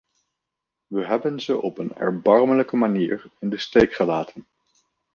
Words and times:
We 0.89 1.05
hebben 1.05 1.41
ze 1.41 1.61
op 1.61 1.77
een 1.77 1.93
erbarmelijke 1.95 2.75
manier 2.75 3.25
in 3.39 3.49
de 3.49 3.57
steek 3.57 3.93
gelaten. 3.93 4.47